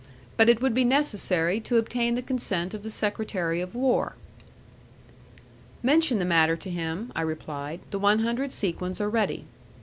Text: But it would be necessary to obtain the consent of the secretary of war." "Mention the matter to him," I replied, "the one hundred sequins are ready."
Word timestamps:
But 0.35 0.49
it 0.49 0.63
would 0.63 0.73
be 0.73 0.83
necessary 0.83 1.59
to 1.59 1.77
obtain 1.77 2.15
the 2.15 2.23
consent 2.23 2.73
of 2.73 2.81
the 2.81 2.89
secretary 2.89 3.61
of 3.61 3.75
war." 3.75 4.15
"Mention 5.83 6.17
the 6.17 6.25
matter 6.25 6.55
to 6.57 6.71
him," 6.71 7.11
I 7.15 7.21
replied, 7.21 7.81
"the 7.91 7.99
one 7.99 8.17
hundred 8.17 8.51
sequins 8.51 8.99
are 8.99 9.11
ready." 9.11 9.45